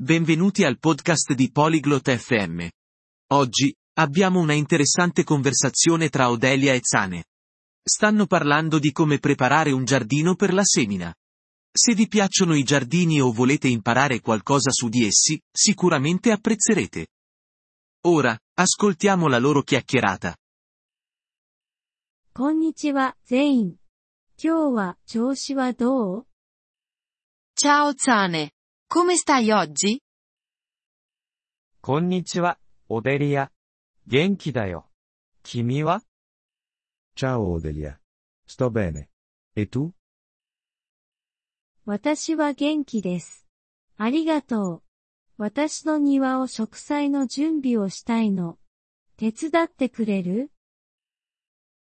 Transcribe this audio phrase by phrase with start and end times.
[0.00, 2.68] Benvenuti al podcast di Polyglot FM.
[3.32, 7.24] Oggi, abbiamo una interessante conversazione tra Odelia e Zane.
[7.82, 11.14] Stanno parlando di come preparare un giardino per la semina.
[11.72, 17.06] Se vi piacciono i giardini o volete imparare qualcosa su di essi, sicuramente apprezzerete.
[18.06, 20.36] Ora, ascoltiamo la loro chiacchierata.
[22.34, 23.76] こんにちは、全員。
[24.36, 26.26] 今日は調子はどう
[27.56, 28.50] Ciao Zane.
[28.93, 30.01] Come stai oggi?
[31.79, 33.49] こんにちは、オデリア。
[34.05, 34.89] 元気だよ。
[35.43, 36.01] 君は
[37.15, 37.99] Ciao Odelia.
[38.45, 39.07] Sto bene.
[39.55, 39.93] E tu?
[41.85, 43.47] 私は元気です。
[43.95, 44.83] ありがとう。
[45.37, 48.57] 私の庭を植栽の準備をしたいの。
[49.15, 50.51] 手伝ってくれる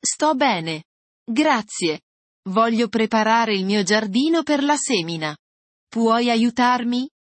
[0.06, 0.84] Sto bene.
[1.28, 2.02] Grazie.
[2.48, 5.36] Voglio preparare il mio giardino per la semina.
[5.91, 7.11] Puoi aiutarmi?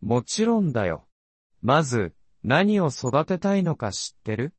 [0.00, 1.06] もちろんだよ。
[1.60, 4.54] まず、何を育てたいのか知ってる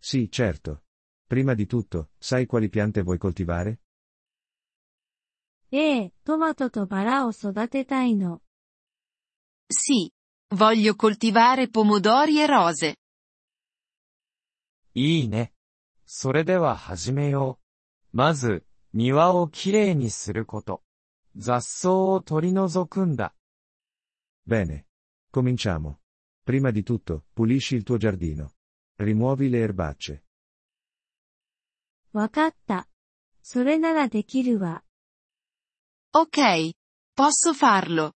[0.00, 0.82] Sì, certo.
[1.26, 3.78] Prima di tutto, sai quali piante vuoi coltivare?
[5.72, 8.40] ええ、トマトとバラを育てたいの。
[9.72, 10.12] Sì.
[10.54, 12.94] Voglio coltivare pomodori e rose.
[14.94, 15.52] いいね。
[16.06, 17.58] それでは始めよ
[18.12, 18.16] う。
[18.16, 20.82] まず、庭をきれいにすること。
[21.35, 23.33] 雑草を取り除くんだ。
[24.47, 24.85] Bene.
[25.31, 26.01] Cominciamo.
[26.43, 28.53] Prima di tutto, pulisci il tuo giardino.
[28.97, 30.23] Rimuovi le erbacce.
[32.13, 32.87] わかった。
[33.41, 34.83] それならできるわ。
[36.13, 36.73] Ok.
[37.15, 38.13] Posso farlo.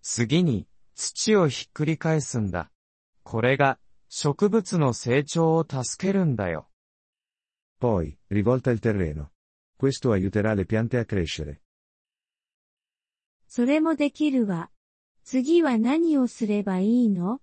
[0.00, 2.70] 次に、土をひっくり返すんだ。
[3.22, 6.70] これが、植物の成長を助けるんだよ。
[7.80, 9.30] Poi, rivolta il terreno.
[9.77, 11.61] Questo aiuterà le piante a crescere.
[13.47, 14.71] それもできるわ。
[15.23, 17.39] 次は何をすればいいの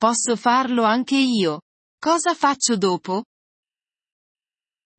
[0.00, 1.60] Posso farlo anche io.
[2.00, 3.24] Cosa faccio dopo?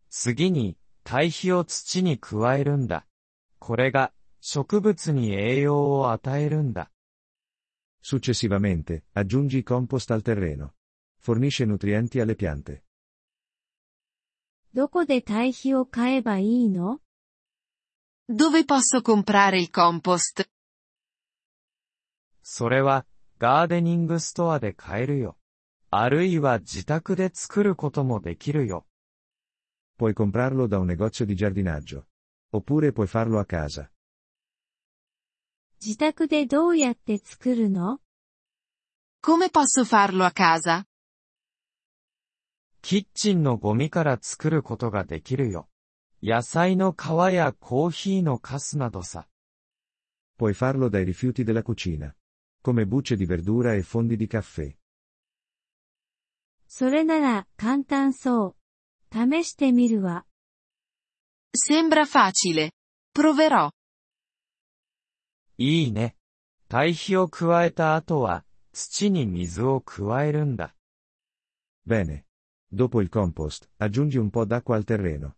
[0.10, 3.06] 次に、堆肥を土に加えるんだ。
[3.60, 6.92] これが、植物に栄養を与えるんだ。
[8.02, 10.76] Successivamente, aggiungi compost al terreno.
[11.20, 12.84] Fornisce nutrienti alle piante.
[14.79, 17.01] どこで堆肥を買えばいいの
[18.31, 20.47] Dove posso comprare il compost?
[22.45, 23.05] それは、
[23.41, 25.37] ガーデニングストアで買えるよ。
[25.91, 28.87] あるいは自宅で作ることもできるよ。
[29.99, 32.07] Puoi comprarlo da un negozio di giardinaggio.
[32.53, 33.91] Oppure puoi farlo a casa.
[35.81, 37.99] 自宅でどうやって作るの
[39.25, 40.87] Come posso farlo a casa?
[42.89, 45.69] キッチンのゴミから作ることができるよ。
[46.23, 49.29] 野菜の皮やコーヒーのカスなどさ。
[50.41, 52.17] Puoi farlo dai rifiuti della cucina.
[52.65, 54.75] Come bucce di verdura e fondi di caffè.
[56.67, 58.57] それなら簡単そ
[59.13, 59.13] う。
[59.13, 60.25] 試してみるわ。
[61.55, 62.71] Sembra facile.
[63.15, 63.73] Proverò.
[65.59, 66.17] いいね。
[66.71, 70.75] 堆肥を加えた後は、土に水を加えるんだ。
[71.87, 72.28] Bene.
[72.72, 75.36] Dopo il compost, aggiungi un po' d'acqua al terreno.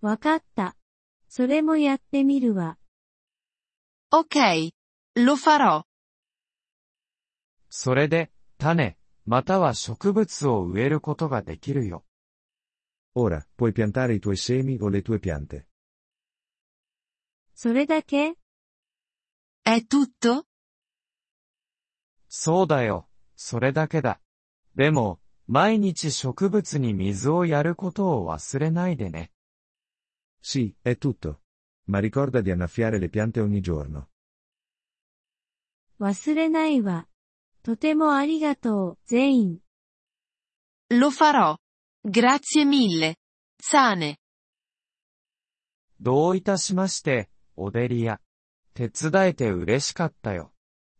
[0.00, 0.76] わかった。
[1.28, 2.78] それもやってみるわ。
[4.12, 4.72] Ok.
[5.16, 5.84] Lo farò.
[7.68, 12.04] それで、種、または植物を植えることができるよ。
[13.14, 15.66] Ora, puoi piantare i tuoi semi o le tue piante.
[17.54, 18.36] それだけ
[19.64, 20.44] È tutto?
[22.28, 23.08] そうだよ。
[23.36, 24.20] それだけだ。
[24.74, 29.31] でも、 毎日植物に水をやることを忘れないでね。
[30.41, 31.41] Sì, è tutto.
[31.87, 34.07] Ma ricorda di annaffiare le piante ogni giorno.
[35.99, 37.07] 忘れないわ。
[37.63, 39.59] とてもありがとう、全員。
[40.91, 41.57] Lo farò.
[42.05, 43.15] Grazie mille.
[43.61, 44.17] Zane.
[45.99, 48.19] どういたしまして、オデリア。
[48.73, 50.51] 手伝えて嬉しかったよ。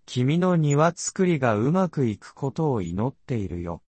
[0.06, 3.84] 君の庭作りがうまくいくことを祈っているよ。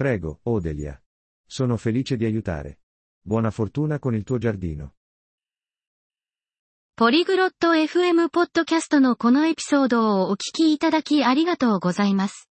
[0.00, 0.98] Prego, Odelia.
[1.46, 2.78] Sono felice di aiutare.
[3.20, 4.94] Buona fortuna con il tuo giardino.
[6.96, 12.48] ポリグロット FM ポッドキャストのこのエピソードをお聞きいただきありがとうございます。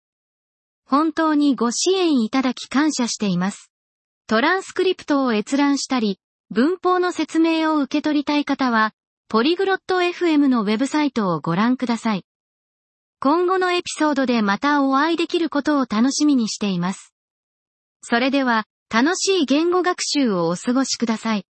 [0.86, 3.72] 本当にご支援いただき感謝しています。
[4.28, 6.20] トランスクリプトを閲覧したり、
[6.52, 8.94] 文法の説明を受け取りたい方は、
[9.28, 12.26] ポリグロット FM のウェブサイトをご覧ください。
[13.20, 17.09] 今後のエピソードでまたお会いできることを楽しみにしています。
[18.02, 21.46] それでは、楽しい言語学習をお過ごしください。